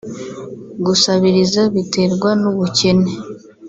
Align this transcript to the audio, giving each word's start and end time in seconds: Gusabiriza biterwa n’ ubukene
Gusabiriza 0.85 1.61
biterwa 1.73 2.29
n’ 2.41 2.43
ubukene 2.51 3.11